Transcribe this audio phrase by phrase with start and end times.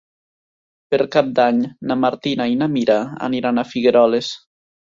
[0.95, 1.59] Per Cap d'Any
[1.91, 4.33] na Martina i na Mira aniran a Figueroles.